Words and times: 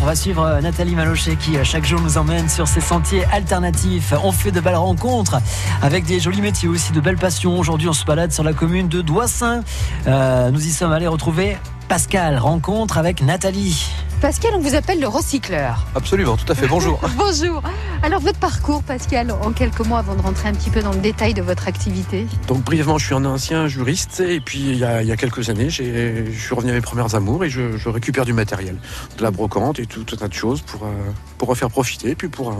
on 0.00 0.04
va 0.04 0.14
suivre 0.14 0.42
euh, 0.44 0.60
Nathalie 0.60 0.94
Malochet 0.94 1.34
qui 1.34 1.56
euh, 1.56 1.64
chaque 1.64 1.84
jour 1.84 2.00
nous 2.00 2.18
emmène 2.18 2.48
sur 2.48 2.68
ces 2.68 2.80
sentiers 2.80 3.24
alternatifs. 3.32 4.14
On 4.22 4.30
fait 4.30 4.52
de 4.52 4.60
belles 4.60 4.76
rencontres 4.76 5.40
avec 5.82 6.04
des 6.04 6.20
jolis 6.20 6.40
métiers 6.40 6.68
aussi, 6.68 6.92
de 6.92 7.00
belles 7.00 7.16
passions. 7.16 7.58
Aujourd'hui, 7.58 7.88
on 7.88 7.92
se 7.92 8.04
balade 8.04 8.30
sur 8.32 8.44
la 8.44 8.52
commune 8.52 8.86
de 8.88 9.02
Doissin. 9.02 9.64
Euh, 10.06 10.50
nous 10.52 10.64
y 10.64 10.70
sommes 10.70 10.92
allés 10.92 11.08
retrouver 11.08 11.56
Pascal. 11.88 12.38
Rencontre 12.38 12.98
avec 12.98 13.22
Nathalie. 13.22 13.90
Pascal, 14.20 14.52
on 14.54 14.60
vous 14.60 14.74
appelle 14.74 14.98
le 14.98 15.08
recycleur. 15.08 15.84
Absolument, 15.94 16.36
tout 16.36 16.50
à 16.50 16.54
fait. 16.54 16.66
Bonjour. 16.66 16.98
Bonjour. 17.18 17.62
Alors 18.02 18.20
votre 18.20 18.38
parcours, 18.38 18.82
Pascal, 18.82 19.30
en 19.30 19.52
quelques 19.52 19.80
mots 19.86 19.96
avant 19.96 20.14
de 20.14 20.22
rentrer 20.22 20.48
un 20.48 20.52
petit 20.54 20.70
peu 20.70 20.80
dans 20.82 20.90
le 20.92 20.98
détail 20.98 21.34
de 21.34 21.42
votre 21.42 21.68
activité. 21.68 22.26
Donc 22.48 22.62
brièvement, 22.64 22.96
je 22.98 23.06
suis 23.06 23.14
un 23.14 23.24
ancien 23.26 23.68
juriste 23.68 24.20
et 24.20 24.40
puis 24.40 24.58
il 24.60 24.78
y 24.78 24.84
a, 24.84 25.02
il 25.02 25.08
y 25.08 25.12
a 25.12 25.16
quelques 25.16 25.50
années, 25.50 25.68
j'ai- 25.70 26.24
je 26.32 26.38
suis 26.40 26.54
revenu 26.54 26.72
à 26.72 26.74
mes 26.74 26.80
premières 26.80 27.14
amours 27.14 27.44
et 27.44 27.50
je, 27.50 27.76
je 27.76 27.88
récupère 27.90 28.24
du 28.24 28.32
matériel, 28.32 28.76
de 29.18 29.22
la 29.22 29.30
brocante 29.30 29.78
et 29.80 29.86
tout, 29.86 30.02
tout 30.02 30.14
un 30.14 30.18
tas 30.18 30.28
de 30.28 30.34
choses 30.34 30.62
pour, 30.62 30.84
euh, 30.84 30.90
pour 31.38 31.50
en 31.50 31.54
faire 31.54 31.68
profiter 31.70 32.10
et 32.10 32.14
puis 32.14 32.28
pour, 32.28 32.50
euh, 32.50 32.54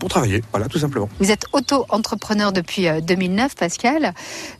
pour 0.00 0.08
travailler. 0.08 0.42
Voilà, 0.50 0.66
tout 0.66 0.78
simplement. 0.78 1.08
Vous 1.20 1.30
êtes 1.30 1.46
auto-entrepreneur 1.52 2.52
depuis 2.52 2.88
euh, 2.88 3.00
2009, 3.00 3.54
Pascal. 3.54 4.14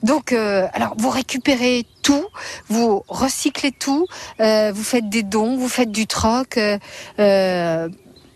Donc, 0.05 0.33
euh, 0.33 0.67
alors 0.73 0.95
vous 0.99 1.11
récupérez 1.11 1.85
vous 2.69 3.03
recyclez 3.09 3.73
tout, 3.73 4.07
euh, 4.41 4.73
vous 4.75 4.83
faites 4.83 5.09
des 5.09 5.23
dons, 5.23 5.57
vous 5.57 5.69
faites 5.69 5.91
du 5.91 6.07
troc. 6.07 6.57
euh, 6.59 6.79
euh, 7.19 7.89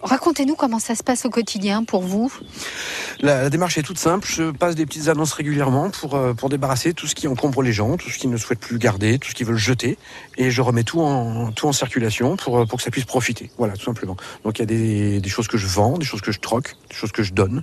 Racontez-nous 0.05 0.57
comment 0.57 0.81
ça 0.81 0.97
se 0.97 1.05
passe 1.05 1.25
au 1.27 1.31
quotidien 1.31 1.85
pour 1.85 2.03
vous. 2.03 2.33
La, 3.21 3.49
démarche 3.51 3.79
est 3.79 3.83
toute 3.85 4.01
simple. 4.01 4.27
Je 4.29 4.51
passe 4.51 4.75
des 4.75 4.85
petites 4.85 5.07
annonces 5.07 5.33
régulièrement 5.33 5.91
pour, 5.91 6.19
pour 6.37 6.49
débarrasser 6.49 6.93
tout 6.93 7.07
ce 7.07 7.15
qui 7.15 7.29
encombre 7.29 7.63
les 7.63 7.73
gens, 7.73 7.97
tout 7.97 8.11
ce 8.11 8.19
qu'ils 8.19 8.31
ne 8.31 8.37
souhaitent 8.37 8.59
plus 8.59 8.79
garder, 8.79 9.21
tout 9.21 9.29
ce 9.31 9.35
qu'ils 9.37 9.47
veulent 9.47 9.57
jeter. 9.57 9.99
Et 10.39 10.51
je 10.51 10.61
remets 10.61 10.83
tout 10.83 11.01
en, 11.01 11.53
tout 11.53 11.69
en 11.69 11.73
circulation 11.73 12.37
pour, 12.37 12.67
pour 12.67 12.79
que 12.79 12.83
ça 12.83 12.91
puisse 12.91 13.05
profiter. 13.05 13.53
Voilà, 13.59 13.75
tout 13.75 13.85
simplement. 13.85 14.17
Donc 14.43 14.59
il 14.59 14.63
y 14.63 14.65
a 14.65 14.67
des, 14.67 15.21
des 15.21 15.29
choses 15.29 15.47
que 15.47 15.57
je 15.57 15.69
vends, 15.69 15.97
des 15.99 16.05
choses 16.05 16.21
que 16.21 16.33
je 16.33 16.41
troque, 16.41 16.75
des 16.91 16.97
choses 16.97 17.13
que 17.13 17.23
je 17.23 17.33
donne. 17.33 17.63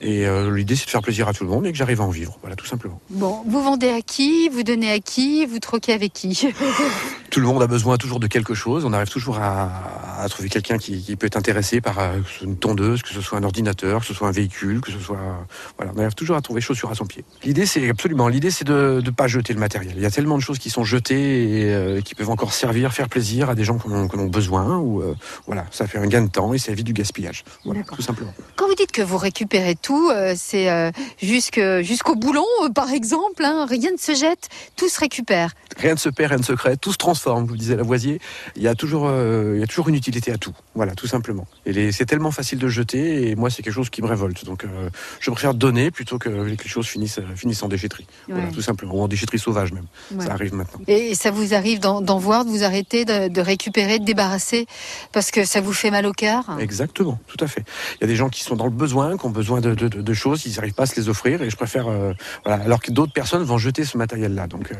Et 0.00 0.26
euh, 0.26 0.54
l'idée, 0.54 0.76
c'est 0.76 0.86
de 0.86 0.90
faire 0.90 1.02
plaisir 1.02 1.26
à 1.28 1.32
tout 1.32 1.44
le 1.44 1.50
monde 1.50 1.66
et 1.66 1.72
que 1.72 1.78
j'arrive 1.78 2.00
à 2.00 2.04
en 2.04 2.10
vivre. 2.10 2.38
Voilà, 2.40 2.54
tout 2.54 2.66
simplement. 2.66 3.00
Bon, 3.10 3.42
vous 3.46 3.62
vendez 3.62 3.88
à 3.88 4.00
qui? 4.00 4.48
Vous 4.48 4.62
donnez 4.62 4.90
à 4.90 5.00
qui? 5.00 5.44
Vous 5.46 5.58
troquez 5.58 5.92
avec 5.92 6.12
qui? 6.12 6.48
Tout 7.30 7.40
le 7.40 7.46
monde 7.46 7.62
a 7.62 7.66
besoin 7.66 7.96
toujours 7.98 8.20
de 8.20 8.26
quelque 8.26 8.54
chose. 8.54 8.84
On 8.84 8.92
arrive 8.92 9.10
toujours 9.10 9.38
à, 9.38 10.22
à 10.22 10.28
trouver 10.28 10.48
quelqu'un 10.48 10.78
qui, 10.78 11.02
qui 11.02 11.16
peut 11.16 11.26
être 11.26 11.36
intéressé 11.36 11.80
par 11.80 11.98
euh, 11.98 12.18
une 12.42 12.56
tondeuse, 12.56 13.02
que 13.02 13.10
ce 13.10 13.20
soit 13.20 13.38
un 13.38 13.42
ordinateur, 13.44 14.00
que 14.00 14.06
ce 14.06 14.14
soit 14.14 14.28
un 14.28 14.32
véhicule, 14.32 14.80
que 14.80 14.90
ce 14.90 14.98
soit 14.98 15.46
voilà, 15.76 15.92
on 15.94 16.00
arrive 16.00 16.14
toujours 16.14 16.36
à 16.36 16.40
trouver 16.40 16.60
chaussure 16.60 16.90
à 16.90 16.94
son 16.94 17.06
pied. 17.06 17.24
L'idée, 17.44 17.66
c'est 17.66 17.88
absolument 17.88 18.28
l'idée, 18.28 18.50
c'est 18.50 18.64
de 18.64 19.02
ne 19.04 19.10
pas 19.10 19.28
jeter 19.28 19.52
le 19.52 19.60
matériel. 19.60 19.94
Il 19.96 20.02
y 20.02 20.06
a 20.06 20.10
tellement 20.10 20.36
de 20.36 20.42
choses 20.42 20.58
qui 20.58 20.70
sont 20.70 20.84
jetées 20.84 21.60
et 21.60 21.74
euh, 21.74 22.00
qui 22.00 22.14
peuvent 22.14 22.30
encore 22.30 22.52
servir, 22.52 22.92
faire 22.92 23.08
plaisir 23.08 23.50
à 23.50 23.54
des 23.54 23.64
gens 23.64 23.78
qui 23.78 23.88
en 23.88 24.08
ont, 24.08 24.26
besoin. 24.26 24.78
Ou 24.78 25.02
euh, 25.02 25.14
voilà, 25.46 25.66
ça 25.70 25.86
fait 25.86 25.98
un 25.98 26.06
gain 26.06 26.22
de 26.22 26.30
temps 26.30 26.52
et 26.54 26.58
ça 26.58 26.72
évite 26.72 26.86
du 26.86 26.92
gaspillage. 26.92 27.44
Voilà, 27.64 27.82
tout 27.82 28.02
simplement. 28.02 28.32
Quand 28.56 28.66
vous 28.66 28.74
dites 28.74 28.92
que 28.92 29.02
vous 29.02 29.18
récupérez 29.18 29.76
tout, 29.76 30.10
c'est 30.36 30.92
jusqu'au 31.20 32.14
boulon, 32.14 32.44
par 32.74 32.90
exemple. 32.90 33.44
hein, 33.44 33.66
rien 33.68 33.92
ne 33.92 33.96
se 33.96 34.14
jette, 34.14 34.48
tout 34.76 34.88
se 34.88 34.98
récupère. 35.00 35.52
Rien 35.76 35.94
ne 35.94 35.98
se 35.98 36.08
perd, 36.08 36.30
rien 36.30 36.38
ne 36.38 36.44
se 36.44 36.52
crée, 36.52 36.76
tout 36.76 36.92
se 36.92 36.98
transforme. 36.98 37.18
Vous 37.34 37.56
disait 37.56 37.76
Lavoisier, 37.76 38.20
il 38.56 38.62
y 38.62 38.68
a 38.68 38.74
toujours, 38.74 39.06
euh, 39.06 39.52
il 39.56 39.60
y 39.60 39.62
a 39.62 39.66
toujours 39.66 39.88
une 39.88 39.94
utilité 39.94 40.32
à 40.32 40.38
tout. 40.38 40.52
Voilà, 40.74 40.94
tout 40.94 41.06
simplement. 41.06 41.46
Et 41.66 41.72
les- 41.72 41.92
c'est 41.92 42.06
tellement 42.06 42.30
facile 42.30 42.58
de 42.58 42.68
jeter, 42.68 43.28
et 43.30 43.36
moi, 43.36 43.50
c'est 43.50 43.62
quelque 43.62 43.74
chose 43.74 43.90
qui 43.90 44.02
me 44.02 44.06
révolte. 44.06 44.44
Donc, 44.44 44.64
euh, 44.64 44.90
je 45.20 45.30
préfère 45.30 45.54
donner 45.54 45.90
plutôt 45.90 46.18
que 46.18 46.28
les 46.28 46.56
choses 46.66 46.86
finissent, 46.86 47.20
finissent 47.36 47.62
en 47.62 47.68
déchetterie. 47.68 48.06
Voilà, 48.28 48.50
tout 48.50 48.62
simplement, 48.62 48.94
ou 48.94 49.00
en 49.02 49.08
déchetterie 49.08 49.38
sauvage 49.38 49.72
même. 49.72 49.86
Ouais. 50.12 50.24
Ça 50.26 50.32
arrive 50.32 50.54
maintenant. 50.54 50.80
Et 50.86 51.14
ça 51.14 51.30
vous 51.30 51.54
arrive 51.54 51.80
d'en 51.80 52.18
voir, 52.18 52.44
de 52.44 52.50
vous 52.50 52.64
arrêter, 52.64 53.04
de, 53.04 53.28
de 53.28 53.40
récupérer, 53.40 53.98
de 53.98 54.04
débarrasser, 54.04 54.66
parce 55.12 55.30
que 55.30 55.44
ça 55.44 55.60
vous 55.60 55.72
fait 55.72 55.90
mal 55.90 56.06
au 56.06 56.12
cœur? 56.12 56.44
Exactement, 56.60 57.18
tout 57.26 57.42
à 57.42 57.46
fait. 57.46 57.64
Il 57.96 58.02
y 58.02 58.04
a 58.04 58.06
des 58.08 58.16
gens 58.16 58.28
qui 58.28 58.42
sont 58.42 58.56
dans 58.56 58.64
le 58.64 58.70
besoin, 58.70 59.16
qui 59.16 59.26
ont 59.26 59.30
besoin 59.30 59.60
de, 59.60 59.74
de- 59.74 60.14
choses, 60.14 60.46
ils 60.46 60.54
n'arrivent 60.56 60.74
pas 60.74 60.82
à 60.82 60.86
se 60.86 60.96
les 60.98 61.08
offrir, 61.08 61.42
et 61.42 61.50
je 61.50 61.56
préfère, 61.56 61.86
euh, 61.88 62.12
voilà, 62.44 62.62
alors 62.64 62.80
que 62.80 62.90
d'autres 62.90 63.12
personnes 63.12 63.42
vont 63.44 63.58
jeter 63.58 63.84
ce 63.84 63.96
matériel-là. 63.96 64.46
Donc, 64.46 64.72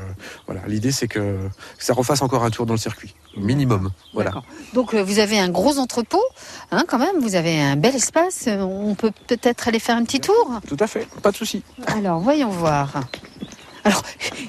voilà, 0.47 0.62
l'idée, 0.67 0.91
c'est 0.91 1.06
que, 1.09 1.19
que 1.78 1.84
ça 1.84 1.93
refasse 1.94 2.23
encore 2.28 2.44
un 2.44 2.50
tour 2.50 2.66
dans 2.66 2.75
le 2.75 2.78
circuit, 2.78 3.15
minimum. 3.39 3.91
Voilà. 4.12 4.33
Donc 4.75 4.93
euh, 4.93 5.03
vous 5.03 5.19
avez 5.19 5.39
un 5.39 5.49
gros 5.49 5.78
entrepôt, 5.78 6.22
hein, 6.72 6.84
quand 6.87 6.99
même, 6.99 7.19
vous 7.22 7.37
avez 7.37 7.59
un 7.59 7.77
bel 7.77 7.94
espace, 7.94 8.49
on 8.49 8.94
peut 8.94 9.12
peut-être 9.27 9.66
aller 9.66 9.78
faire 9.78 9.97
un 9.97 10.05
petit 10.05 10.21
tour 10.21 10.61
Tout 10.69 10.77
à 10.78 10.87
fait, 10.87 11.09
pas 11.22 11.31
de 11.31 11.37
souci. 11.37 11.62
Alors, 11.87 12.21
voyons 12.21 12.50
voir. 12.50 13.00
Alors, 13.84 14.03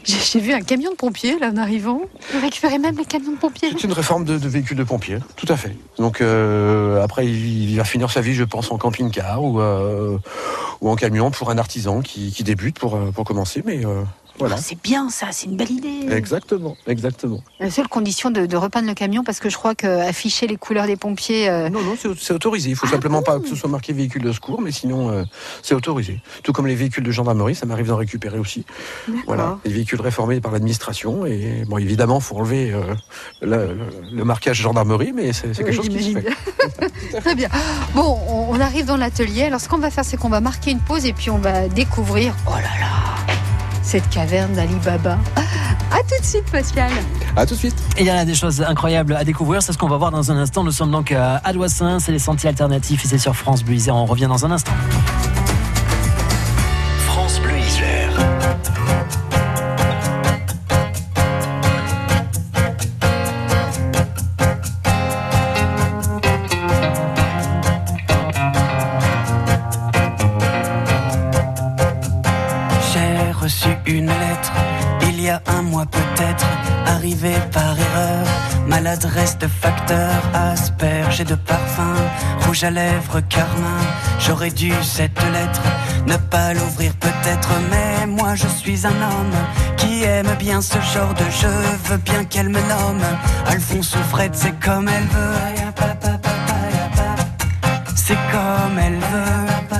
j'ai 0.03 0.41
vu 0.41 0.51
un 0.51 0.59
camion 0.59 0.91
de 0.91 0.97
pompiers, 0.97 1.39
là, 1.39 1.51
en 1.53 1.56
arrivant. 1.56 2.01
Vous 2.34 2.41
récupérez 2.41 2.78
même 2.78 2.97
les 2.97 3.06
camions 3.06 3.31
de 3.31 3.38
pompiers 3.38 3.69
C'est 3.72 3.85
une 3.85 3.94
réforme 3.94 4.25
de, 4.25 4.38
de 4.38 4.50
véhicule 4.50 4.75
de 4.75 4.84
pompier, 4.84 5.19
tout 5.38 5.45
à 5.47 5.56
fait. 5.56 5.73
Donc 5.97 6.19
euh, 6.19 7.01
après, 7.01 7.25
il, 7.25 7.69
il 7.72 7.78
va 7.78 7.85
finir 7.85 8.12
sa 8.12 8.19
vie, 8.19 8.34
je 8.34 8.44
pense, 8.44 8.69
en 8.69 8.78
camping-car 8.78 9.41
ou, 9.41 9.62
euh, 9.62 10.18
ou 10.81 10.89
en 10.89 10.97
camion 10.97 11.31
pour 11.31 11.51
un 11.51 11.57
artisan 11.57 12.01
qui, 12.01 12.34
qui 12.34 12.44
débute 12.44 12.78
pour, 12.78 13.00
pour 13.12 13.23
commencer. 13.23 13.63
Mais 13.66 13.85
euh, 13.85 14.03
voilà. 14.39 14.55
Ah, 14.57 14.61
C'est 14.61 14.81
bien 14.81 15.09
ça, 15.09 15.27
c'est 15.31 15.47
une 15.47 15.55
belle 15.57 15.72
idée. 15.72 16.07
Exactement, 16.11 16.75
exactement. 16.88 17.41
La 17.59 17.69
seule 17.69 17.88
condition 17.88 18.31
de, 18.31 18.45
de 18.45 18.57
repeindre 18.57 18.88
le 18.88 18.94
camion, 18.94 19.23
parce 19.23 19.39
que 19.39 19.50
je 19.50 19.57
crois 19.57 19.75
qu'afficher 19.75 20.47
les 20.47 20.55
couleurs 20.57 20.85
des 20.88 20.95
pompiers, 20.95 21.50
euh, 21.50 21.69
Non, 21.69 21.81
non, 21.81 21.95
c'est 22.17 22.33
autorisé. 22.33 22.69
Il 22.69 22.75
faut 22.75 22.88
Ah 22.88 22.91
simplement 22.94 23.22
pas 23.22 23.39
que 23.39 23.47
ce 23.47 23.55
soit 23.55 23.69
marqué 23.69 23.94
véhicule 23.94 24.22
de 24.23 24.31
secours, 24.31 24.61
mais 24.61 24.72
sinon, 24.72 25.09
euh, 25.11 25.23
c'est 25.61 25.75
autorisé. 25.75 26.22
Tout 26.44 26.53
comme 26.53 26.67
les 26.67 26.75
véhicules 26.75 27.03
de 27.03 27.11
gendarmerie, 27.11 27.55
ça 27.55 27.66
m'arrive 27.66 27.88
d'en 27.88 27.97
récupérer 27.97 28.39
aussi. 28.39 28.66
Voilà, 29.27 29.57
les 29.66 29.72
véhicules 29.72 30.01
réformés 30.01 30.39
par 30.41 30.51
l'administration. 30.51 31.25
Et 31.25 31.63
bon, 31.67 31.77
évidemment, 31.77 32.19
faut 32.19 32.35
enlever 32.38 32.71
euh, 32.71 32.81
le, 33.41 33.50
le- 33.73 33.77
le 34.11 34.23
marquage 34.23 34.57
gendarmerie, 34.61 35.11
mais 35.13 35.33
c'est 35.33 35.51
quelque 35.56 35.71
chose 35.71 35.89
qui 35.89 36.01
se 36.13 36.19
fait. 36.19 36.29
Très 37.21 37.35
bien. 37.35 37.50
Bon, 37.94 38.17
on, 38.27 38.56
on 38.56 38.59
arrive 38.59 38.85
dans 38.85 38.97
l'atelier. 38.97 39.44
Alors, 39.44 39.59
ce 39.59 39.67
qu'on 39.69 39.77
va 39.77 39.89
faire, 39.91 40.06
c'est 40.06 40.17
qu'on 40.17 40.29
va 40.29 40.41
marquer 40.41 40.71
une 40.71 40.79
pause 40.79 41.06
et 41.06 41.13
puis 41.13 41.29
on 41.29 41.38
va 41.38 41.67
découvrir, 41.67 42.33
oh 42.47 42.51
là 42.56 42.61
là, 42.61 43.19
cette 43.89 44.07
caverne 44.09 44.53
d'Ali 44.53 44.75
Baba. 44.85 45.17
À 45.35 45.97
tout 46.03 46.22
de 46.22 46.25
suite, 46.25 46.45
Pascal. 46.51 46.91
À 47.35 47.44
tout 47.47 47.55
de 47.55 47.59
suite. 47.59 47.75
Et 47.97 48.01
il 48.01 48.05
y 48.05 48.11
en 48.11 48.17
a 48.17 48.23
des 48.23 48.35
choses 48.35 48.61
incroyables 48.61 49.16
à 49.16 49.23
découvrir, 49.23 49.63
c'est 49.63 49.73
ce 49.73 49.79
qu'on 49.79 49.88
va 49.88 49.97
voir 49.97 50.11
dans 50.11 50.31
un 50.31 50.38
instant. 50.38 50.63
Nous 50.63 50.72
sommes 50.72 50.91
donc 50.91 51.11
à 51.11 51.38
Adoissin, 51.38 52.00
c'est 52.00 52.11
les 52.11 52.19
sentiers 52.19 52.50
alternatifs 52.50 53.03
et 53.03 53.07
c'est 53.07 53.17
sur 53.17 53.35
France 53.35 53.63
Bleu. 53.63 53.77
On 53.89 54.05
revient 54.05 54.27
dans 54.27 54.45
un 54.45 54.51
instant. 54.51 54.73
Par 77.52 77.78
erreur. 77.78 78.25
Maladresse 78.68 79.38
de 79.38 79.47
facteur, 79.47 80.12
asperge 80.34 81.22
et 81.22 81.24
de 81.24 81.36
parfum, 81.36 81.96
rouge 82.46 82.64
à 82.64 82.72
lèvres, 82.72 83.22
carmin. 83.22 83.81
J'aurais 84.20 84.52
dû 84.52 84.72
cette 84.84 85.22
lettre 85.34 85.62
ne 86.06 86.18
pas 86.18 86.53
l'ouvrir 86.53 86.94
peut-être, 87.00 87.50
mais 87.72 88.06
moi 88.08 88.36
je 88.36 88.48
suis 88.48 88.86
un 88.86 88.90
homme 88.90 89.38
qui 89.78 90.03
aime 90.03 90.34
bien 90.38 90.62
ce 90.62 90.80
genre 90.94 91.14
de 91.14 91.30
jeu. 91.42 91.59
Veux 91.86 91.98
bien 91.98 92.24
qu'elle 92.25 92.50
me 92.50 92.62
nomme 92.62 93.03
Alphonse 93.48 93.96
ou 93.96 94.03
Fred, 94.09 94.31
c'est 94.36 94.58
comme 94.59 94.88
elle 94.88 95.08
veut. 95.08 95.36
C'est 97.96 98.22
comme 98.31 98.78
elle 98.80 99.00
veut. 99.14 99.80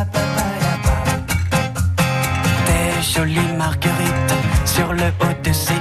Des 2.68 3.14
jolies 3.14 3.54
marguerites 3.58 4.34
sur 4.66 4.94
le 4.94 5.08
haut 5.22 5.38
de 5.44 5.54
ses 5.54 5.79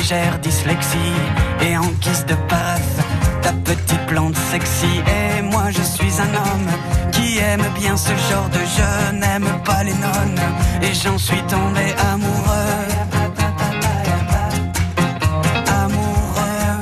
légère 0.00 0.38
dyslexie 0.38 1.14
et 1.60 1.76
en 1.76 1.86
guise 2.00 2.24
de 2.24 2.34
paraphe, 2.48 2.98
ta 3.42 3.52
petite 3.52 4.06
plante 4.06 4.34
sexy. 4.50 5.02
Et 5.18 5.42
moi 5.42 5.64
je 5.70 5.82
suis 5.82 6.14
un 6.26 6.32
homme 6.42 6.70
qui 7.12 7.38
aime 7.38 7.66
bien 7.78 7.96
ce 7.98 8.14
genre 8.28 8.48
de 8.48 8.62
jeu, 8.76 9.18
n'aime 9.18 9.50
pas 9.62 9.82
les 9.84 9.92
nonnes 9.92 10.40
et 10.80 10.94
j'en 10.94 11.18
suis 11.18 11.42
tombé 11.54 11.84
amoureux. 12.12 12.80
Amoureux. 15.84 16.80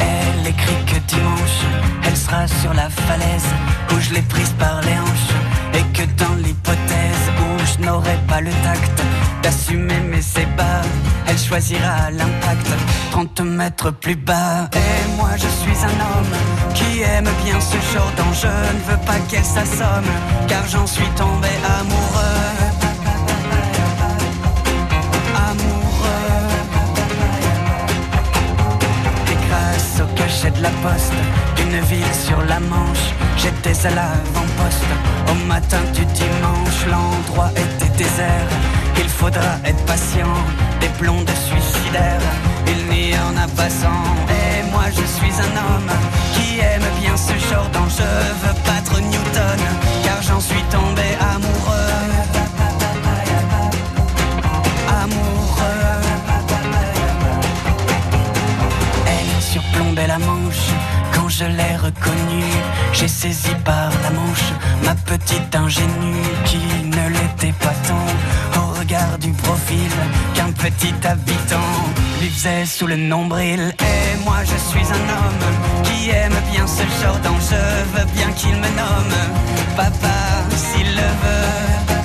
Elle 0.00 0.46
écrit 0.46 0.82
que 0.86 0.98
dimanche, 1.12 1.60
elle 2.06 2.16
sera 2.16 2.48
sur 2.48 2.72
la 2.72 2.88
falaise 2.88 3.50
où 3.92 4.00
je 4.00 4.14
l'ai 4.14 4.22
prise 4.22 4.54
par 4.58 4.80
les 4.80 4.98
hanches. 5.04 5.34
Et 5.74 5.84
que 5.92 6.04
dans 6.22 6.36
l'hypothèse 6.36 7.24
où 7.42 7.48
je 7.66 7.86
n'aurai 7.86 8.16
pas 8.28 8.40
le 8.40 8.50
tact 8.64 9.05
d'assumer 9.46 10.00
mes 10.12 10.26
ébats. 10.42 10.82
Elle 11.28 11.38
choisira 11.38 12.10
l'impact, 12.10 12.68
30 13.12 13.40
mètres 13.42 13.92
plus 13.92 14.16
bas. 14.16 14.68
Et 14.72 15.16
moi 15.16 15.30
je 15.36 15.50
suis 15.60 15.78
un 15.90 15.98
homme 16.08 16.34
qui 16.74 17.02
aime 17.02 17.30
bien 17.44 17.58
ce 17.60 17.78
genre 17.92 18.12
d'enjeu. 18.18 18.56
Je 18.66 18.72
ne 18.78 18.82
veux 18.90 19.02
pas 19.04 19.20
qu'elle 19.28 19.44
s'assomme, 19.44 20.10
car 20.48 20.64
j'en 20.66 20.86
suis 20.86 21.10
tombé 21.22 21.52
amoureux. 21.78 22.44
Amoureux. 25.50 26.42
Et 29.32 29.38
grâce 29.46 29.94
au 30.02 30.08
cachet 30.18 30.50
de 30.58 30.62
la 30.62 30.74
poste, 30.84 31.20
d'une 31.56 31.78
ville 31.90 32.14
sur 32.26 32.40
la 32.50 32.58
Manche, 32.58 33.06
j'étais 33.36 33.78
à 33.86 33.90
faudra 39.26 39.56
être 39.64 39.84
patient, 39.86 40.34
des 40.80 40.88
blondes 41.00 41.28
suicidaires. 41.48 42.26
Il 42.68 42.80
n'y 42.94 43.12
en 43.18 43.34
a 43.36 43.48
pas 43.60 43.70
sans. 43.80 44.04
Et 44.38 44.62
moi 44.70 44.84
je 44.98 45.04
suis 45.16 45.34
un 45.46 45.54
homme 45.64 45.92
qui 46.34 46.60
aime 46.60 46.88
bien 47.00 47.16
ce 47.16 47.34
genre 47.48 47.68
d'enjeu. 47.74 48.14
Veux 48.42 48.56
battre 48.66 49.00
Newton, 49.00 49.60
car 50.04 50.22
j'en 50.22 50.40
suis 50.40 50.64
tombé 50.70 51.08
amoureux. 51.34 51.92
Elle 59.12 59.42
surplombait 59.42 60.06
la 60.06 60.18
manche 60.18 60.68
quand 61.14 61.28
je 61.28 61.46
l'ai 61.46 61.76
reconnue. 61.86 62.54
J'ai 62.92 63.08
saisi 63.08 63.54
par 63.64 63.90
la 64.04 64.10
manche 64.10 64.48
ma 64.84 64.94
petite 64.94 65.54
ingénue 65.54 66.28
qui 66.44 66.60
ne 66.96 67.04
l'était 67.16 67.56
pas 67.64 67.76
tant 67.88 68.60
au 68.60 68.65
regard 68.86 69.18
du 69.18 69.32
profil 69.32 69.90
qu'un 70.34 70.52
petit 70.52 70.94
habitant 71.04 71.72
lui 72.20 72.28
faisait 72.28 72.64
sous 72.66 72.86
le 72.86 72.96
nombril. 72.96 73.74
Et 73.80 74.24
moi 74.24 74.38
je 74.44 74.56
suis 74.70 74.86
un 74.86 75.04
homme 75.16 75.84
qui 75.84 76.10
aime 76.10 76.38
bien 76.52 76.66
ce 76.66 76.82
genre 77.02 77.18
d'enjeu, 77.18 77.66
veux 77.94 78.06
bien 78.14 78.30
qu'il 78.32 78.54
me 78.54 78.68
nomme 78.80 79.16
papa 79.76 80.18
s'il 80.56 80.86
le 80.94 81.08
veut. 81.22 81.95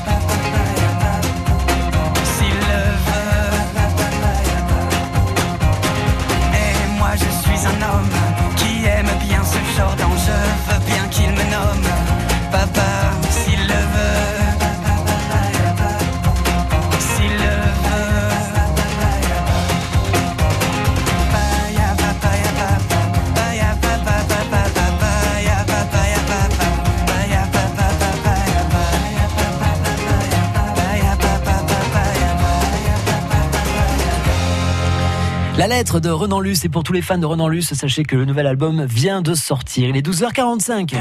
La 35.62 35.68
lettre 35.68 36.00
de 36.00 36.10
Renan 36.10 36.40
Luce 36.40 36.66
et 36.66 36.69
pour 36.69 36.81
tous 36.81 36.92
les 36.92 37.04
fans 37.04 37.19
de 37.19 37.25
Renan 37.28 37.48
Luce, 37.48 37.75
sachez 37.75 38.02
que 38.02 38.16
le 38.16 38.25
nouvel 38.25 38.48
album 38.48 38.84
vient 38.84 39.22
de 39.22 39.36
sortir. 39.36 39.90
Il 39.90 39.96
est 39.96 40.02
12h45. 40.02 40.96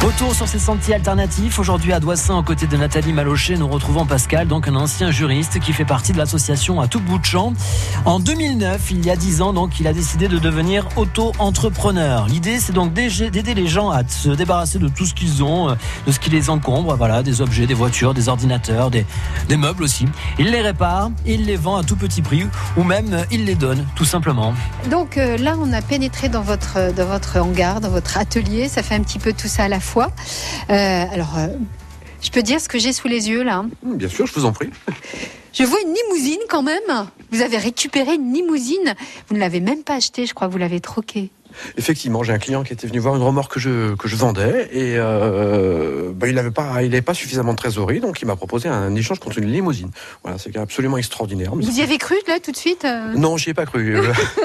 Retour 0.00 0.34
sur 0.34 0.48
ces 0.48 0.58
sentiers 0.58 0.94
alternatifs. 0.94 1.58
Aujourd'hui 1.58 1.92
à 1.92 2.00
Doissin, 2.00 2.38
aux 2.38 2.42
côtés 2.42 2.66
de 2.66 2.74
Nathalie 2.74 3.12
Malochet, 3.12 3.58
nous 3.58 3.68
retrouvons 3.68 4.06
Pascal, 4.06 4.48
donc 4.48 4.66
un 4.66 4.74
ancien 4.74 5.10
juriste 5.10 5.60
qui 5.60 5.74
fait 5.74 5.84
partie 5.84 6.12
de 6.12 6.16
l'association 6.16 6.80
à 6.80 6.88
tout 6.88 7.00
bout 7.00 7.18
de 7.18 7.24
champ. 7.26 7.52
En 8.06 8.18
2009, 8.18 8.92
il 8.92 9.04
y 9.04 9.10
a 9.10 9.16
10 9.16 9.42
ans, 9.42 9.52
donc, 9.52 9.78
il 9.78 9.86
a 9.86 9.92
décidé 9.92 10.26
de 10.28 10.38
devenir 10.38 10.88
auto-entrepreneur. 10.96 12.26
L'idée, 12.28 12.60
c'est 12.60 12.72
donc 12.72 12.94
d'aider 12.94 13.52
les 13.52 13.66
gens 13.66 13.90
à 13.90 14.00
se 14.08 14.30
débarrasser 14.30 14.78
de 14.78 14.88
tout 14.88 15.04
ce 15.04 15.12
qu'ils 15.12 15.44
ont, 15.44 15.68
euh, 15.68 15.74
de 16.06 16.12
ce 16.12 16.18
qui 16.18 16.30
les 16.30 16.48
encombre, 16.48 16.96
voilà, 16.96 17.22
des 17.22 17.42
objets, 17.42 17.66
des 17.66 17.74
voitures, 17.74 18.14
des 18.14 18.30
ordinateurs, 18.30 18.90
des, 18.90 19.04
des 19.50 19.58
meubles 19.58 19.82
aussi. 19.82 20.06
Il 20.38 20.50
les 20.50 20.62
répare, 20.62 21.10
il 21.26 21.44
les 21.44 21.56
vend 21.56 21.76
à 21.76 21.84
tout 21.84 21.96
petit 21.96 22.22
prix, 22.22 22.46
ou 22.78 22.84
même 22.84 23.12
euh, 23.12 23.24
il 23.30 23.44
les 23.44 23.54
donne, 23.54 23.86
tout 23.96 24.06
simplement. 24.06 24.54
Donc 24.90 25.18
euh, 25.18 25.36
là, 25.36 25.56
on 25.60 25.74
a 25.74 25.82
pénétré 25.82 26.30
dans 26.30 26.42
votre, 26.42 26.90
dans 26.94 27.06
votre 27.06 27.38
hangar, 27.38 27.82
dans 27.82 27.90
votre 27.90 28.16
atelier. 28.16 28.66
Ça 28.70 28.82
fait 28.82 28.94
un 28.94 29.02
petit 29.02 29.18
peu 29.18 29.34
tout 29.34 29.48
ça 29.48 29.64
à 29.64 29.68
la 29.68 29.78
fois. 29.78 29.89
Euh, 29.98 31.04
alors, 31.12 31.36
euh, 31.38 31.48
je 32.22 32.30
peux 32.30 32.42
dire 32.42 32.60
ce 32.60 32.68
que 32.68 32.78
j'ai 32.78 32.92
sous 32.92 33.08
les 33.08 33.28
yeux 33.28 33.42
là. 33.42 33.56
hein 33.56 33.70
Bien 33.82 34.08
sûr, 34.08 34.26
je 34.26 34.34
vous 34.34 34.44
en 34.44 34.52
prie. 34.52 34.70
Je 35.52 35.64
vois 35.64 35.80
une 35.80 35.92
limousine 35.92 36.38
quand 36.48 36.62
même. 36.62 37.08
Vous 37.32 37.42
avez 37.42 37.58
récupéré 37.58 38.14
une 38.14 38.32
limousine. 38.32 38.94
Vous 39.28 39.34
ne 39.34 39.40
l'avez 39.40 39.60
même 39.60 39.82
pas 39.82 39.94
achetée, 39.96 40.26
je 40.26 40.34
crois. 40.34 40.46
Vous 40.48 40.58
l'avez 40.58 40.80
troquée. 40.80 41.30
Effectivement, 41.76 42.22
j'ai 42.22 42.32
un 42.32 42.38
client 42.38 42.62
qui 42.62 42.72
était 42.72 42.86
venu 42.86 42.98
voir 42.98 43.16
une 43.16 43.22
remorque 43.22 43.54
que 43.54 43.60
je, 43.60 43.94
que 43.94 44.08
je 44.08 44.16
vendais 44.16 44.68
et 44.72 44.94
euh, 44.96 46.12
bah, 46.14 46.28
il 46.28 46.34
n'avait 46.34 46.50
pas, 46.50 46.82
il 46.82 46.92
avait 46.92 47.02
pas 47.02 47.14
suffisamment 47.14 47.52
de 47.52 47.58
trésorerie, 47.58 48.00
donc 48.00 48.20
il 48.22 48.26
m'a 48.26 48.36
proposé 48.36 48.68
un 48.68 48.94
échange 48.94 49.18
contre 49.18 49.38
une 49.38 49.50
limousine. 49.50 49.90
Voilà, 50.22 50.38
c'est 50.38 50.56
absolument 50.56 50.96
extraordinaire. 50.96 51.54
Vous 51.54 51.78
y 51.78 51.82
avez 51.82 51.98
cru 51.98 52.14
là 52.28 52.38
tout 52.42 52.52
de 52.52 52.56
suite 52.56 52.84
euh 52.84 53.14
Non, 53.14 53.36
j'y 53.36 53.50
ai 53.50 53.54
pas 53.54 53.66
cru. 53.66 53.96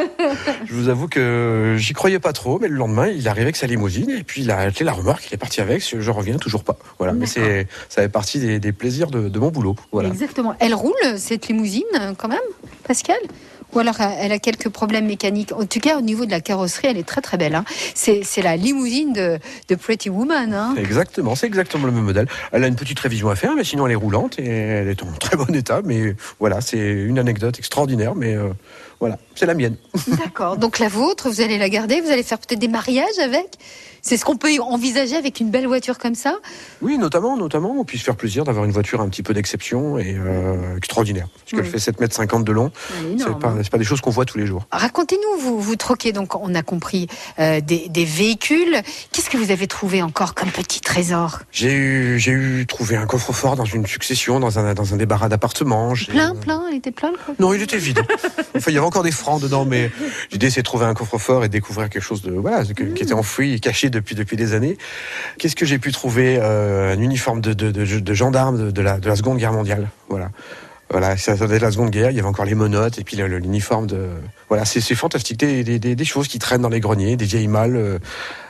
je 0.66 0.74
vous 0.74 0.90
avoue 0.90 1.08
que 1.08 1.76
j'y 1.78 1.94
croyais 1.94 2.20
pas 2.20 2.34
trop, 2.34 2.60
mais 2.60 2.68
le 2.68 2.76
lendemain, 2.76 3.08
il 3.08 3.28
arrivé 3.28 3.44
avec 3.44 3.56
sa 3.56 3.68
limousine 3.68 4.10
et 4.10 4.24
puis 4.24 4.42
il 4.42 4.52
a 4.52 4.60
acheté 4.60 4.84
la 4.84 4.94
remorque, 4.94 5.28
il 5.30 5.34
est 5.34 5.38
parti 5.38 5.62
avec. 5.62 5.84
Je 5.84 6.12
reviens 6.12 6.38
toujours 6.38 6.64
pas. 6.64 6.78
Voilà, 6.98 7.14
mais 7.14 7.26
c'est, 7.26 7.68
ça 7.90 8.02
fait 8.02 8.10
partie 8.10 8.40
des, 8.40 8.60
des 8.60 8.72
plaisirs 8.72 9.12
de, 9.12 9.30
de 9.30 9.40
mon 9.40 9.50
boulot. 9.50 9.76
Voilà. 9.92 10.10
Exactement. 10.10 10.56
Elle 10.60 10.74
roule 10.74 10.94
cette 11.18 11.48
limousine 11.48 11.84
euh, 12.00 12.14
quand 12.18 12.28
même, 12.28 12.40
Pascal? 12.88 13.18
Ou 13.76 13.80
alors 13.80 14.00
euh, 14.02 14.06
elle 14.20 14.32
a 14.32 14.40
quelques 14.40 14.70
problèmes 14.70 15.06
mécaniques. 15.06 15.52
En 15.52 15.66
tout 15.66 15.80
cas, 15.80 15.98
au 15.98 16.02
niveau 16.02 16.26
de 16.26 16.32
la 16.32 16.40
carrosserie, 16.42 16.88
elle 16.90 16.98
est 16.98 17.08
très 17.08 17.22
très 17.22 17.38
belle. 17.38 17.56
hein. 17.56 17.66
C'est 17.94 18.42
la 18.42 18.56
limousine 18.56 19.14
de, 19.14 19.38
de 19.70 19.76
Pretty 19.76 20.10
Woman. 20.10 20.54
hein. 20.54 20.74
Exactement, 20.78 21.36
c'est 21.36 21.48
exactement 21.48 21.86
le 21.86 21.92
même 21.92 22.04
modèle. 22.06 22.28
Elle 22.52 22.64
a 22.64 22.68
une 22.68 22.76
petite 22.76 23.00
révision 23.00 23.30
à 23.30 23.36
faire, 23.36 23.54
mais 23.56 23.64
sinon 23.64 23.86
elle 23.86 23.92
est 23.92 23.96
roulante 23.96 24.40
et 24.40 24.46
elle 24.48 24.88
est 24.88 25.04
en 25.04 25.12
très 25.20 25.36
bon 25.38 25.54
état. 25.54 25.82
Mais 25.84 26.16
voilà, 26.40 26.62
c'est 26.62 26.78
une 26.80 27.20
anecdote 27.20 27.60
extraordinaire, 27.60 28.16
mais 28.16 28.36
euh, 28.36 28.50
voilà, 29.00 29.18
c'est 29.36 29.46
la 29.46 29.54
mienne. 29.54 29.76
D'accord. 30.08 30.58
Donc 30.58 30.80
la 30.80 30.88
vôtre, 30.88 31.30
vous 31.30 31.42
allez 31.42 31.58
la 31.58 31.70
garder, 31.70 32.02
vous 32.02 32.10
allez 32.12 32.24
faire 32.24 32.40
peut-être 32.40 32.60
des 32.60 32.68
mariages 32.68 33.20
avec 33.24 33.48
C'est 34.02 34.18
ce 34.18 34.24
qu'on 34.26 34.38
peut 34.38 34.52
envisager 34.62 35.16
avec 35.16 35.40
une 35.40 35.50
belle 35.50 35.66
voiture 35.68 35.98
comme 35.98 36.14
ça? 36.16 36.36
Oui, 36.82 36.98
notamment, 36.98 37.36
notamment, 37.38 37.72
on 37.80 37.84
puisse 37.86 38.04
faire 38.04 38.16
plaisir 38.16 38.44
d'avoir 38.44 38.64
une 38.66 38.72
voiture 38.72 39.02
un 39.02 39.10
petit 39.10 39.24
peu 39.24 39.34
d'exception 39.34 39.98
et 39.98 40.16
euh, 40.16 40.78
extraordinaire. 40.78 41.28
Parce 41.40 41.52
qu'elle 41.52 41.74
Oui. 41.74 41.80
fait 41.80 41.92
7,50 41.92 42.36
m 42.38 42.44
de 42.44 42.52
long. 42.52 42.72
Elle 43.00 43.06
est 43.06 43.18
C'est 43.18 43.24
énorme, 43.26 43.40
pas, 43.42 43.54
pas 43.72 43.78
des 43.80 43.84
choses 43.84 44.02
qu'on 44.02 44.12
voit 44.12 44.26
tous 44.26 44.38
les 44.38 44.46
jours. 44.46 44.68
Racontez-nous, 44.72 45.40
vous, 45.42 45.60
vous 45.60 45.76
troquez 45.76 46.12
donc, 46.14 46.36
on 46.36 46.54
a 46.54 46.62
compris, 46.62 47.08
euh, 47.40 47.62
des, 47.62 47.90
des 47.90 48.06
véhicules. 48.06 48.78
Qu'est-ce 49.12 49.30
que 49.32 49.38
vous 49.38 49.50
avez 49.52 49.66
trouvé 49.68 50.04
encore 50.04 50.36
comme 50.36 50.50
petit 50.52 50.82
trésor? 50.82 51.40
J'ai 51.52 51.74
eu, 51.74 52.20
j'ai 52.20 52.32
eu 52.32 52.66
trouvé 52.68 52.96
un 52.98 53.08
coffre-fort 53.08 53.56
dans 53.56 53.66
une 53.66 53.88
succession, 53.88 54.40
dans 54.40 54.60
un, 54.60 54.74
dans 54.76 54.94
un 54.94 54.98
débarras 54.98 55.30
d'appartements. 55.30 55.94
Plein, 56.10 56.36
plein, 56.36 56.64
il 56.72 56.78
était 56.78 56.92
plein 56.92 57.10
le 57.12 57.18
coffre 57.18 57.34
Non, 57.40 57.54
il 57.54 57.62
était 57.64 57.78
vide. 57.80 58.02
enfin, 58.56 58.70
il 58.72 58.76
y 58.76 58.78
avait 58.86 58.88
encore 58.88 59.04
des 59.04 59.12
francs 59.12 59.42
dedans, 59.42 59.66
mais 59.66 59.92
l'idée 60.32 60.50
c'est 60.50 60.62
de 60.62 60.66
trouver 60.66 60.86
un 60.86 60.94
coffre-fort 60.94 61.44
et 61.44 61.48
de 61.48 61.54
découvrir 61.54 61.90
quelque 61.90 62.04
chose 62.04 62.22
de 62.22 62.32
voilà 62.32 62.64
qui 62.64 63.04
était 63.04 63.14
enfoui 63.14 63.60
caché 63.60 63.90
depuis 63.90 64.16
depuis 64.16 64.38
des 64.38 64.54
années. 64.54 64.78
Qu'est-ce 65.38 65.56
que 65.56 65.66
j'ai 65.66 65.80
pu 65.80 65.92
trouver 65.92 66.38
Euh, 66.42 66.94
Un 66.94 67.00
uniforme 67.00 67.42
de, 67.42 67.54
de, 67.54 67.72
de, 67.72 68.00
de 68.00 68.14
gendarme 68.14 68.58
de, 68.58 68.72
de 68.72 68.82
la, 68.82 69.00
de 69.00 69.08
la 69.08 69.16
Seconde 69.16 69.38
Guerre 69.38 69.54
mondiale? 69.54 69.90
Voilà. 70.10 70.30
Voilà, 70.92 71.18
ça 71.18 71.34
être 71.34 71.62
la 71.62 71.72
Seconde 71.72 71.90
Guerre, 71.90 72.12
il 72.12 72.16
y 72.16 72.20
avait 72.20 72.28
encore 72.28 72.46
les 72.46 72.54
menottes 72.54 73.00
et 73.00 73.04
puis 73.04 73.18
l'uniforme 73.18 73.88
de... 73.88 74.08
Voilà, 74.50 74.66
c'est 74.66 74.82
fantastique, 74.94 75.40
des, 75.40 75.64
des, 75.64 75.80
des, 75.80 76.06
choses 76.06 76.28
qui 76.28 76.38
traînent 76.38 76.62
dans 76.62 76.70
les 76.70 76.80
greniers, 76.80 77.18
des 77.18 77.26
vieilles 77.26 77.48
malles 77.48 77.76
euh, 77.76 77.98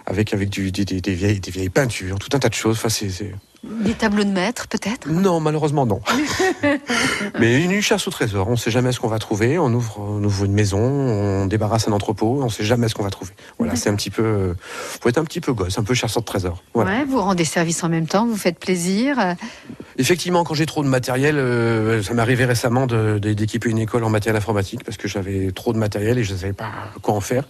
avec, 0.06 0.34
avec 0.34 0.50
du, 0.50 0.72
des 0.72 0.84
vieilles, 1.14 1.40
des 1.40 1.52
vieilles 1.52 1.70
peintures, 1.70 2.20
tout 2.20 2.30
un 2.36 2.40
tas 2.40 2.50
de 2.50 2.54
choses. 2.54 2.76
Enfin, 2.78 2.90
c'est... 2.90 3.32
Des 3.68 3.94
tableaux 3.94 4.24
de 4.24 4.30
maître, 4.30 4.68
peut-être? 4.68 5.08
Non, 5.10 5.40
malheureusement 5.40 5.86
non. 5.86 6.00
Mais 7.40 7.64
une 7.64 7.82
chasse 7.82 8.08
au 8.08 8.12
trésor, 8.12 8.48
on 8.48 8.52
ne 8.52 8.56
sait 8.56 8.72
jamais 8.72 8.92
ce 8.92 9.00
qu'on 9.00 9.08
va 9.08 9.20
trouver. 9.20 9.58
On 9.60 9.74
ouvre, 9.74 10.00
on 10.00 10.24
ouvre 10.24 10.46
une 10.46 10.54
maison, 10.54 10.80
on 10.80 11.46
débarrasse 11.46 11.88
un 11.88 11.92
entrepôt, 11.92 12.40
on 12.42 12.46
ne 12.46 12.50
sait 12.50 12.64
jamais 12.64 12.88
ce 12.90 12.96
qu'on 12.96 13.04
va 13.04 13.10
trouver. 13.10 13.32
Voilà, 13.58 13.76
c'est 13.76 13.90
un 13.90 13.96
petit 13.96 14.10
peu, 14.10 14.24
euh, 14.24 14.54
faut 15.02 15.10
être 15.10 15.18
un 15.18 15.24
petit 15.24 15.42
peu 15.42 15.54
gosse, 15.54 15.78
un 15.78 15.84
peu 15.84 15.94
chasseur 15.94 16.22
de 16.22 16.26
trésors. 16.26 16.62
Voilà. 16.74 16.92
Ouais, 16.92 17.06
vous 17.06 17.20
rendez 17.20 17.46
service 17.46 17.84
en 17.84 17.90
même 17.90 18.08
temps, 18.08 18.26
vous 18.26 18.38
faites 18.38 18.60
plaisir. 18.60 19.20
euh, 19.20 19.34
Effectivement, 19.98 20.44
quand 20.44 20.54
j'ai 20.54 20.66
trop 20.66 20.84
de 20.84 20.90
matériel, 20.90 21.38
euh, 21.38 22.04
ça 22.04 22.14
m'est 22.14 22.22
arrivé 22.22 22.46
récemment 22.46 22.86
d'équiper 22.88 23.70
une 23.70 23.80
école 23.80 24.04
en 24.04 24.10
matériel 24.10 24.38
informatique 24.38 24.84
parce 24.84 24.98
que 24.98 25.08
j'avais 25.08 25.52
trop 25.52 25.74
de 25.74 25.78
matériel 25.78 26.18
et 26.18 26.24
je 26.24 26.34
ne 26.34 26.38
savais 26.38 26.54
pas 26.54 26.70
quoi 27.02 27.14
en 27.14 27.22
faire. 27.22 27.46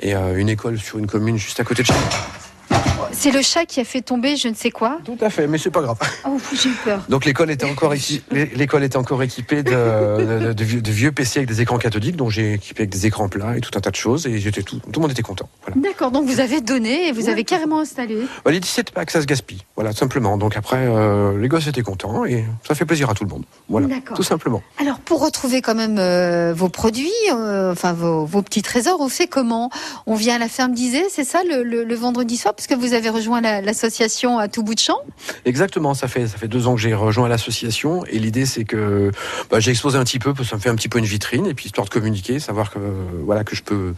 Et 0.00 0.14
euh, 0.14 0.36
une 0.36 0.48
école 0.48 0.78
sur 0.78 0.98
une 0.98 1.06
commune 1.06 1.36
juste 1.36 1.60
à 1.60 1.64
côté 1.64 1.82
de 1.82 1.86
chez 1.88 1.92
moi. 1.94 2.02
C'est 3.12 3.30
le 3.30 3.42
chat 3.42 3.66
qui 3.66 3.78
a 3.80 3.84
fait 3.84 4.00
tomber 4.00 4.36
je 4.36 4.48
ne 4.48 4.54
sais 4.54 4.70
quoi. 4.70 4.98
Tout 5.04 5.18
à 5.20 5.30
fait, 5.30 5.46
mais 5.46 5.58
c'est 5.58 5.70
pas 5.70 5.82
grave. 5.82 5.98
Oh, 6.26 6.38
j'ai 6.54 6.70
eu 6.70 6.72
peur. 6.84 7.04
Donc 7.08 7.24
l'école 7.24 7.50
était 7.50 7.70
encore 7.70 7.94
ici, 7.94 8.22
l'école 8.30 8.82
était 8.84 8.96
encore 8.96 9.22
équipée 9.22 9.62
de, 9.62 9.70
de- 10.48 10.52
de 10.52 10.64
vieux, 10.64 10.80
de 10.80 10.90
vieux 10.90 11.12
PC 11.12 11.40
avec 11.40 11.48
des 11.48 11.60
écrans 11.60 11.78
cathodiques, 11.78 12.16
dont 12.16 12.30
j'ai 12.30 12.54
équipé 12.54 12.82
avec 12.82 12.90
des 12.90 13.06
écrans 13.06 13.28
plats 13.28 13.56
et 13.56 13.60
tout 13.60 13.70
un 13.76 13.80
tas 13.80 13.90
de 13.90 13.96
choses, 13.96 14.26
et 14.26 14.40
tout, 14.50 14.62
tout 14.62 14.80
le 14.94 15.00
monde 15.00 15.10
était 15.10 15.22
content. 15.22 15.48
Voilà. 15.66 15.80
D'accord, 15.80 16.10
donc 16.10 16.26
vous 16.26 16.40
avez 16.40 16.60
donné 16.60 17.08
et 17.08 17.12
vous 17.12 17.28
avez 17.28 17.44
carrément 17.44 17.80
installé. 17.80 18.18
Bah, 18.44 18.50
c'était 18.64 18.92
pas 18.92 19.04
que 19.04 19.12
ça 19.12 19.20
se 19.20 19.26
gaspille, 19.26 19.60
voilà, 19.76 19.92
tout 19.92 19.98
simplement. 19.98 20.38
Donc 20.38 20.56
après, 20.56 20.86
euh, 20.88 21.38
les 21.38 21.48
gosses 21.48 21.66
étaient 21.66 21.82
contents 21.82 22.24
et 22.24 22.44
ça 22.66 22.74
fait 22.74 22.86
plaisir 22.86 23.10
à 23.10 23.14
tout 23.14 23.24
le 23.24 23.30
monde. 23.30 23.44
Voilà, 23.68 23.86
D'accord. 23.88 24.16
tout 24.16 24.22
simplement. 24.22 24.62
Alors 24.80 24.98
pour 24.98 25.20
retrouver 25.24 25.60
quand 25.62 25.74
même 25.74 25.96
euh, 25.98 26.52
vos 26.56 26.68
produits, 26.70 27.10
euh, 27.32 27.72
enfin 27.72 27.92
vos, 27.92 28.24
vos 28.24 28.42
petits 28.42 28.62
trésors, 28.62 29.00
on 29.00 29.08
fait 29.08 29.26
comment? 29.26 29.70
On 30.06 30.14
vient 30.14 30.36
à 30.36 30.38
la 30.38 30.48
ferme 30.48 30.72
d'Isée, 30.72 31.04
c'est 31.10 31.24
ça 31.24 31.40
le, 31.48 31.62
le- 31.62 31.84
le 31.84 31.94
vendredi 31.94 32.36
soir? 32.36 32.54
Parce 32.54 32.66
que 32.66 32.74
vous 32.74 32.94
avez 32.94 33.01
rejoint 33.10 33.40
l'association 33.40 34.38
à 34.38 34.48
tout 34.48 34.62
bout 34.62 34.74
de 34.74 34.80
champ. 34.80 34.98
Exactement, 35.44 35.94
ça 35.94 36.08
fait 36.08 36.26
ça 36.26 36.38
fait 36.38 36.48
deux 36.48 36.66
ans 36.66 36.74
que 36.74 36.80
j'ai 36.80 36.94
rejoint 36.94 37.28
l'association 37.28 38.04
et 38.06 38.18
l'idée 38.18 38.46
c'est 38.46 38.64
que 38.64 39.10
bah, 39.50 39.60
j'ai 39.60 39.70
exposé 39.70 39.98
un 39.98 40.04
petit 40.04 40.18
peu, 40.18 40.32
ça 40.44 40.56
me 40.56 40.60
fait 40.60 40.68
un 40.68 40.74
petit 40.74 40.88
peu 40.88 40.98
une 40.98 41.04
vitrine 41.04 41.46
et 41.46 41.54
puis 41.54 41.66
histoire 41.66 41.86
de 41.86 41.90
communiquer, 41.90 42.38
savoir 42.38 42.70
que 42.70 42.78
voilà 43.24 43.44
que 43.44 43.56
je 43.56 43.62
peux 43.62 43.94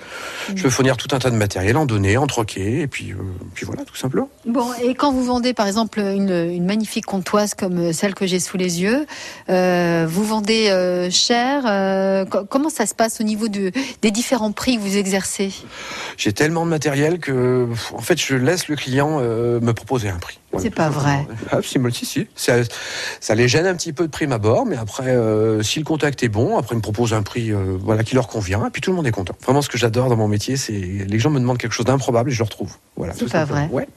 je 0.55 0.63
peux 0.63 0.71
fournir 0.71 0.97
tout 0.97 1.09
un 1.13 1.19
tas 1.19 1.31
de 1.31 1.37
matériel, 1.37 1.77
en 1.77 1.87
donner, 1.87 2.17
en 2.17 2.27
troquer 2.27 2.81
et 2.81 2.87
puis 2.87 3.15
puis 3.55 3.67
voilà 3.67 3.85
tout 3.85 3.97
simplement. 3.97 4.29
Bon 4.47 4.73
et 4.83 4.95
quand 4.95 5.13
vous 5.13 5.25
vendez 5.25 5.55
par 5.55 5.67
exemple 5.67 6.01
une, 6.01 6.31
une 6.31 6.65
magnifique 6.65 7.07
comptoise 7.07 7.55
comme 7.55 7.93
celle 7.93 8.15
que 8.15 8.27
j'ai 8.27 8.41
sous 8.41 8.57
les 8.57 8.83
yeux, 8.83 9.07
vous 9.49 10.25
vendez 10.25 11.09
cher. 11.11 12.27
comment 12.51 12.71
ça 12.71 12.87
se 12.87 12.95
passe 12.95 13.21
au 13.21 13.25
niveau 13.25 13.49
de, 13.49 13.73
des 14.03 14.11
différents 14.11 14.53
prix 14.53 14.77
que 14.77 14.83
vous 14.83 14.97
exercez? 14.97 15.53
J'ai 16.17 16.33
tellement 16.33 16.65
de 16.65 16.71
matériel 16.71 17.19
que 17.19 17.69
en 17.93 18.01
fait 18.01 18.21
je 18.21 18.37
laisse 18.37 18.69
le 18.69 18.77
client 18.77 18.94
me 19.03 19.73
proposer 19.73 20.11
un 20.11 20.19
prix. 20.19 20.39
C'est 20.59 20.75
pas 20.75 20.89
vrai. 20.89 21.27
Ah, 21.51 21.59
si, 21.63 21.79
si, 21.93 22.07
si. 22.07 22.27
Ça, 22.35 22.55
ça, 23.21 23.35
les 23.35 23.49
gêne 23.49 23.67
un 23.67 23.75
petit 23.75 23.93
peu 23.93 24.05
de 24.07 24.11
prime 24.11 24.33
abord, 24.33 24.67
mais 24.67 24.77
après, 24.77 25.09
euh, 25.09 25.63
si 25.63 25.79
le 25.79 25.85
contact 25.85 26.23
est 26.23 26.29
bon, 26.29 26.57
après, 26.59 26.75
ils 26.75 26.79
me 26.79 26.83
proposent 26.83 27.15
un 27.15 27.23
prix 27.23 27.53
euh, 27.53 27.77
voilà, 27.81 28.05
qui 28.05 28.15
leur 28.15 28.29
convient, 28.29 28.67
et 28.67 28.71
puis 28.71 28.81
tout 28.81 28.91
le 28.91 28.97
monde 28.97 29.07
est 29.07 29.13
content. 29.13 29.35
Vraiment, 29.43 29.63
ce 29.63 29.69
que 29.69 29.79
j'adore 29.79 30.09
dans 30.09 30.17
mon 30.17 30.29
métier, 30.29 30.57
c'est 30.57 30.73
les 30.73 31.19
gens 31.19 31.31
me 31.31 31.41
demandent 31.41 31.59
quelque 31.59 31.73
chose 31.73 31.87
d'improbable 31.87 32.31
et 32.31 32.33
je 32.33 32.39
le 32.39 32.45
retrouve. 32.45 32.73
Voilà, 32.97 33.13
c'est 33.17 33.31
pas 33.31 33.45
vrai. 33.45 33.69
Ouais. 33.73 33.89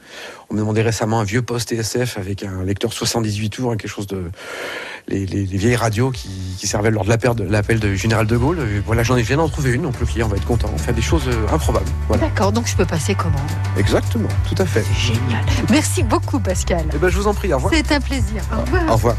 On 0.50 0.54
me 0.54 0.60
demandait 0.60 0.82
récemment 0.82 1.20
un 1.20 1.24
vieux 1.24 1.42
poste 1.42 1.70
TSF 1.70 2.18
avec 2.18 2.44
un 2.44 2.64
lecteur 2.64 2.94
78 2.94 3.50
tours, 3.50 3.72
quelque 3.78 3.88
chose 3.88 4.08
de. 4.08 4.32
Les, 5.10 5.26
les, 5.26 5.46
les 5.46 5.58
vieilles 5.58 5.78
radios 5.78 6.12
qui, 6.12 6.28
qui, 6.58 6.68
servaient 6.68 6.92
lors 6.92 7.06
de 7.06 7.44
l'appel 7.50 7.80
du 7.80 7.96
général 7.96 8.28
de 8.28 8.36
Gaulle. 8.36 8.60
Voilà, 8.86 9.04
j'en 9.04 9.16
ai 9.16 9.22
viens 9.22 9.38
d'en 9.38 9.48
trouver 9.48 9.72
une, 9.72 9.84
donc 9.84 9.98
le 10.00 10.06
client 10.06 10.28
va 10.28 10.36
être 10.36 10.46
content. 10.46 10.70
On 10.74 10.78
fait 10.78 10.92
des 10.92 11.02
choses 11.02 11.28
euh, 11.28 11.48
improbables. 11.54 11.90
Voilà. 12.08 12.24
D'accord, 12.24 12.52
donc 12.52 12.68
je 12.68 12.76
peux 12.76 12.86
passer 12.86 13.16
commande. 13.16 13.40
Exactement, 13.78 14.28
tout 14.48 14.62
à 14.62 14.66
fait. 14.66 14.84
Génial. 14.98 15.46
Merci 15.70 16.04
beaucoup, 16.04 16.40
Pascal. 16.48 16.86
Eh 16.94 16.98
ben, 16.98 17.10
je 17.10 17.18
vous 17.18 17.28
en 17.28 17.34
prie, 17.34 17.52
au 17.52 17.58
revoir. 17.58 17.74
C'est 17.76 17.92
un 17.92 18.00
plaisir. 18.00 18.42
Au 18.54 18.62
revoir. 18.62 18.84
Au 18.88 18.94
revoir. 18.94 19.16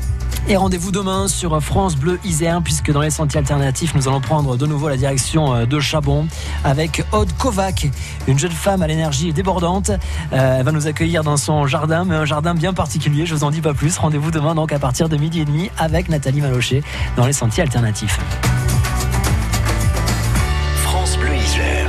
Et 0.48 0.56
rendez-vous 0.56 0.90
demain 0.90 1.28
sur 1.28 1.62
France 1.62 1.94
Bleu 1.94 2.18
Isère, 2.24 2.62
puisque 2.62 2.90
dans 2.90 3.02
les 3.02 3.10
sentiers 3.10 3.38
alternatifs, 3.38 3.94
nous 3.94 4.08
allons 4.08 4.22
prendre 4.22 4.56
de 4.56 4.66
nouveau 4.66 4.88
la 4.88 4.96
direction 4.96 5.66
de 5.66 5.78
Chabon 5.80 6.26
avec 6.64 7.04
Aude 7.12 7.30
Kovac, 7.36 7.90
une 8.26 8.38
jeune 8.38 8.52
femme 8.52 8.80
à 8.80 8.86
l'énergie 8.86 9.34
débordante. 9.34 9.90
Euh, 10.32 10.58
elle 10.58 10.64
va 10.64 10.72
nous 10.72 10.86
accueillir 10.86 11.22
dans 11.22 11.36
son 11.36 11.66
jardin, 11.66 12.06
mais 12.06 12.14
un 12.14 12.24
jardin 12.24 12.54
bien 12.54 12.72
particulier. 12.72 13.26
Je 13.26 13.34
vous 13.34 13.44
en 13.44 13.50
dis 13.50 13.60
pas 13.60 13.74
plus. 13.74 13.98
Rendez-vous 13.98 14.30
demain 14.30 14.54
donc 14.54 14.72
à 14.72 14.78
partir 14.78 15.10
de 15.10 15.18
midi 15.18 15.40
et 15.40 15.44
demi 15.44 15.70
avec 15.76 16.08
Nathalie 16.08 16.40
Malochet 16.40 16.82
dans 17.16 17.26
les 17.26 17.34
sentiers 17.34 17.62
alternatifs. 17.62 18.18